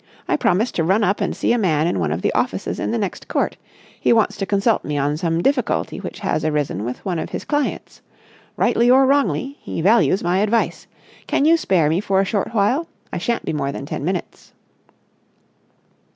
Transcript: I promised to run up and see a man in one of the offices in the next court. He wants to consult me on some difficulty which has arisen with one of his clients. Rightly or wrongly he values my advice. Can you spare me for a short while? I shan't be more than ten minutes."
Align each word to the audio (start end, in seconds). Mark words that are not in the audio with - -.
I 0.27 0.35
promised 0.35 0.73
to 0.77 0.83
run 0.83 1.03
up 1.03 1.21
and 1.21 1.35
see 1.35 1.53
a 1.53 1.59
man 1.59 1.85
in 1.85 1.99
one 1.99 2.11
of 2.11 2.23
the 2.23 2.33
offices 2.33 2.79
in 2.79 2.89
the 2.89 2.97
next 2.97 3.27
court. 3.27 3.55
He 3.99 4.11
wants 4.11 4.35
to 4.37 4.47
consult 4.47 4.83
me 4.83 4.97
on 4.97 5.15
some 5.15 5.43
difficulty 5.43 5.99
which 5.99 6.21
has 6.21 6.43
arisen 6.43 6.83
with 6.83 7.05
one 7.05 7.19
of 7.19 7.29
his 7.29 7.45
clients. 7.45 8.01
Rightly 8.57 8.89
or 8.89 9.05
wrongly 9.05 9.59
he 9.61 9.79
values 9.79 10.23
my 10.23 10.39
advice. 10.39 10.87
Can 11.27 11.45
you 11.45 11.55
spare 11.55 11.87
me 11.87 11.99
for 12.01 12.19
a 12.19 12.25
short 12.25 12.51
while? 12.55 12.87
I 13.13 13.19
shan't 13.19 13.45
be 13.45 13.53
more 13.53 13.71
than 13.71 13.85
ten 13.85 14.03
minutes." 14.03 14.53